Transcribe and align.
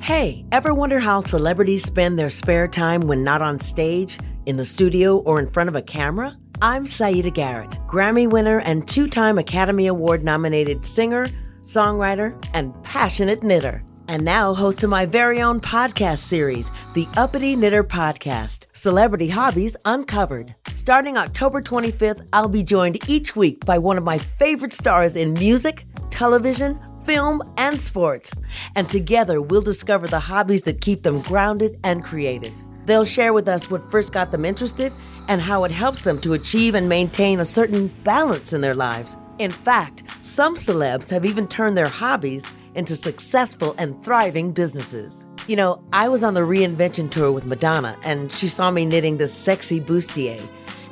Hey, 0.00 0.46
ever 0.50 0.72
wonder 0.72 0.98
how 0.98 1.20
celebrities 1.20 1.84
spend 1.84 2.18
their 2.18 2.30
spare 2.30 2.66
time 2.66 3.02
when 3.02 3.22
not 3.22 3.42
on 3.42 3.58
stage, 3.58 4.18
in 4.46 4.56
the 4.56 4.64
studio, 4.64 5.18
or 5.18 5.38
in 5.38 5.46
front 5.46 5.68
of 5.68 5.76
a 5.76 5.82
camera? 5.82 6.38
I'm 6.62 6.86
Siedah 6.86 7.34
Garrett, 7.34 7.78
Grammy 7.86 8.28
winner 8.28 8.60
and 8.60 8.88
two 8.88 9.06
time 9.06 9.36
Academy 9.36 9.88
Award 9.88 10.24
nominated 10.24 10.86
singer, 10.86 11.28
songwriter, 11.60 12.34
and 12.54 12.72
passionate 12.82 13.42
knitter. 13.42 13.84
And 14.08 14.24
now 14.24 14.54
host 14.54 14.82
of 14.82 14.88
my 14.88 15.04
very 15.04 15.42
own 15.42 15.60
podcast 15.60 16.18
series, 16.18 16.70
the 16.94 17.06
Uppity 17.18 17.54
Knitter 17.54 17.84
Podcast 17.84 18.66
Celebrity 18.72 19.28
Hobbies 19.28 19.76
Uncovered. 19.84 20.54
Starting 20.72 21.18
October 21.18 21.60
25th, 21.60 22.26
I'll 22.32 22.48
be 22.48 22.62
joined 22.62 22.98
each 23.08 23.36
week 23.36 23.66
by 23.66 23.76
one 23.76 23.98
of 23.98 24.04
my 24.04 24.16
favorite 24.16 24.72
stars 24.72 25.14
in 25.14 25.34
music, 25.34 25.84
television, 26.10 26.80
film, 27.10 27.42
and 27.56 27.80
sports. 27.80 28.32
And 28.76 28.88
together, 28.88 29.42
we'll 29.42 29.62
discover 29.62 30.06
the 30.06 30.20
hobbies 30.20 30.62
that 30.62 30.80
keep 30.80 31.02
them 31.02 31.20
grounded 31.22 31.76
and 31.82 32.04
creative. 32.04 32.52
They'll 32.86 33.04
share 33.04 33.32
with 33.32 33.48
us 33.48 33.68
what 33.68 33.90
first 33.90 34.12
got 34.12 34.30
them 34.30 34.44
interested 34.44 34.92
and 35.26 35.40
how 35.40 35.64
it 35.64 35.72
helps 35.72 36.04
them 36.04 36.20
to 36.20 36.34
achieve 36.34 36.76
and 36.76 36.88
maintain 36.88 37.40
a 37.40 37.44
certain 37.44 37.88
balance 38.04 38.52
in 38.52 38.60
their 38.60 38.76
lives. 38.76 39.16
In 39.40 39.50
fact, 39.50 40.04
some 40.20 40.54
celebs 40.54 41.10
have 41.10 41.24
even 41.24 41.48
turned 41.48 41.76
their 41.76 41.88
hobbies 41.88 42.46
into 42.76 42.94
successful 42.94 43.74
and 43.76 44.00
thriving 44.04 44.52
businesses. 44.52 45.26
You 45.48 45.56
know, 45.56 45.82
I 45.92 46.08
was 46.08 46.22
on 46.22 46.34
the 46.34 46.42
reinvention 46.42 47.10
tour 47.10 47.32
with 47.32 47.44
Madonna, 47.44 47.98
and 48.04 48.30
she 48.30 48.46
saw 48.46 48.70
me 48.70 48.84
knitting 48.84 49.16
this 49.16 49.34
sexy 49.34 49.80
bustier, 49.80 50.40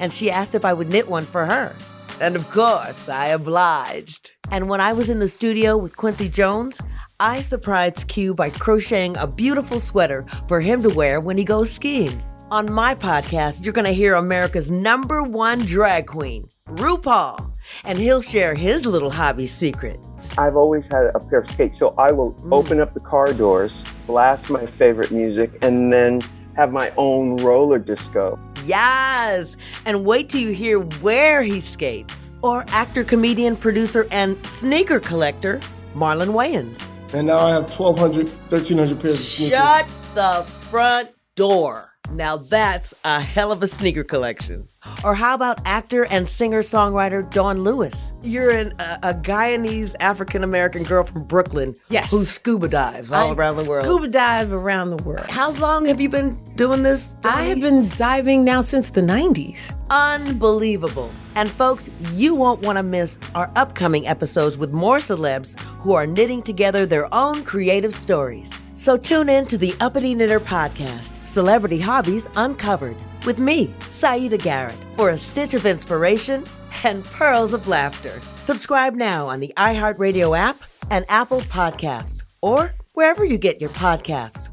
and 0.00 0.10
she 0.10 0.30
asked 0.30 0.54
if 0.54 0.64
I 0.64 0.72
would 0.72 0.88
knit 0.88 1.08
one 1.08 1.26
for 1.26 1.44
her. 1.44 1.76
And 2.18 2.34
of 2.34 2.50
course, 2.50 3.10
I 3.10 3.28
obliged. 3.28 4.32
And 4.50 4.70
when 4.70 4.80
I 4.80 4.94
was 4.94 5.10
in 5.10 5.18
the 5.18 5.28
studio 5.28 5.76
with 5.76 5.96
Quincy 5.96 6.30
Jones, 6.30 6.80
I 7.20 7.42
surprised 7.42 8.08
Q 8.08 8.32
by 8.32 8.48
crocheting 8.50 9.16
a 9.18 9.26
beautiful 9.26 9.78
sweater 9.78 10.24
for 10.48 10.60
him 10.60 10.82
to 10.82 10.88
wear 10.88 11.20
when 11.20 11.36
he 11.36 11.44
goes 11.44 11.70
skiing. 11.70 12.22
On 12.50 12.72
my 12.72 12.94
podcast, 12.94 13.64
you're 13.64 13.72
going 13.74 13.86
to 13.86 13.92
hear 13.92 14.14
America's 14.14 14.70
number 14.70 15.22
one 15.22 15.64
drag 15.64 16.06
queen, 16.06 16.48
RuPaul, 16.68 17.52
and 17.84 17.98
he'll 17.98 18.22
share 18.22 18.54
his 18.54 18.86
little 18.86 19.10
hobby 19.10 19.46
secret. 19.46 19.98
I've 20.38 20.56
always 20.56 20.86
had 20.86 21.10
a 21.14 21.20
pair 21.20 21.40
of 21.40 21.46
skates, 21.46 21.76
so 21.76 21.94
I 21.98 22.12
will 22.12 22.32
mm. 22.34 22.52
open 22.52 22.80
up 22.80 22.94
the 22.94 23.00
car 23.00 23.32
doors, 23.34 23.84
blast 24.06 24.48
my 24.48 24.64
favorite 24.64 25.10
music, 25.10 25.58
and 25.60 25.92
then 25.92 26.22
have 26.56 26.72
my 26.72 26.92
own 26.96 27.36
roller 27.36 27.78
disco. 27.78 28.38
Yes! 28.64 29.56
And 29.84 30.04
wait 30.04 30.30
till 30.30 30.40
you 30.40 30.52
hear 30.52 30.80
where 30.80 31.42
he 31.42 31.60
skates. 31.60 32.30
Or 32.42 32.64
actor, 32.68 33.04
comedian, 33.04 33.56
producer, 33.56 34.06
and 34.10 34.44
sneaker 34.44 34.98
collector, 34.98 35.60
Marlon 35.94 36.28
Wayans. 36.28 36.84
And 37.14 37.26
now 37.28 37.38
I 37.38 37.52
have 37.52 37.70
1,200, 37.70 38.28
1,300 38.28 39.00
pairs 39.00 39.14
of 39.14 39.20
sneakers. 39.20 39.58
Shut 39.58 39.86
the 40.14 40.42
front 40.44 41.10
door. 41.34 41.96
Now 42.12 42.36
that's 42.36 42.94
a 43.04 43.20
hell 43.20 43.52
of 43.52 43.62
a 43.62 43.66
sneaker 43.66 44.04
collection. 44.04 44.68
Or 45.04 45.14
how 45.14 45.34
about 45.34 45.60
actor 45.64 46.06
and 46.06 46.28
singer 46.28 46.62
songwriter 46.62 47.28
Dawnn 47.32 47.62
Lewis? 47.62 48.12
You're 48.22 48.50
an, 48.50 48.72
a, 48.78 48.98
a 49.02 49.14
Guyanese 49.14 49.94
African 50.00 50.44
American 50.44 50.84
girl 50.84 51.04
from 51.04 51.24
Brooklyn 51.24 51.74
yes. 51.88 52.10
who 52.10 52.22
scuba 52.22 52.68
dives 52.68 53.12
all 53.12 53.30
I 53.30 53.34
around 53.34 53.56
the 53.56 53.68
world. 53.68 53.84
Scuba 53.84 54.08
dive 54.08 54.52
around 54.52 54.90
the 54.90 55.02
world. 55.02 55.26
How 55.28 55.50
long 55.52 55.86
have 55.86 56.00
you 56.00 56.08
been 56.08 56.38
doing 56.56 56.82
this? 56.82 57.16
I 57.24 57.44
have 57.44 57.60
been 57.60 57.88
diving 57.90 58.44
now 58.44 58.60
since 58.60 58.90
the 58.90 59.00
90s. 59.00 59.74
Unbelievable. 59.90 61.10
And 61.34 61.50
folks, 61.50 61.90
you 62.12 62.34
won't 62.34 62.62
want 62.62 62.78
to 62.78 62.82
miss 62.82 63.18
our 63.34 63.50
upcoming 63.56 64.06
episodes 64.06 64.56
with 64.56 64.72
more 64.72 64.96
celebs 64.96 65.58
who 65.80 65.92
are 65.92 66.06
knitting 66.06 66.42
together 66.42 66.86
their 66.86 67.12
own 67.14 67.44
creative 67.44 67.92
stories. 67.92 68.58
So 68.74 68.96
tune 68.96 69.28
in 69.28 69.44
to 69.46 69.58
the 69.58 69.74
Uppity 69.80 70.14
Knitter 70.14 70.40
podcast, 70.40 71.24
Celebrity 71.26 71.78
Hobbies 71.78 72.28
Uncovered, 72.36 72.96
with 73.26 73.38
me, 73.38 73.68
Siedah 73.90 74.42
Garrett, 74.42 74.86
for 74.96 75.10
a 75.10 75.16
stitch 75.16 75.54
of 75.54 75.66
inspiration 75.66 76.44
and 76.84 77.04
pearls 77.04 77.52
of 77.52 77.68
laughter. 77.68 78.18
Subscribe 78.20 78.94
now 78.94 79.28
on 79.28 79.40
the 79.40 79.52
iHeartRadio 79.56 80.36
app 80.36 80.58
and 80.90 81.04
Apple 81.08 81.40
Podcasts, 81.42 82.22
or 82.40 82.70
wherever 82.94 83.24
you 83.24 83.38
get 83.38 83.60
your 83.60 83.70
podcasts. 83.70 84.45